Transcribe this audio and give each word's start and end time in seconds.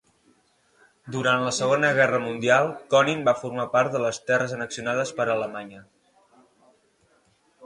Durant 1.15 1.43
la 1.47 1.51
Segona 1.57 1.91
Guerra 1.99 2.21
Mundial 2.23 2.71
Konin 2.95 3.21
va 3.29 3.35
formar 3.43 3.67
part 3.77 3.93
de 3.97 4.03
les 4.07 4.21
terres 4.31 4.57
annexionades 4.59 5.13
per 5.21 5.29
Alemanya. 5.35 5.85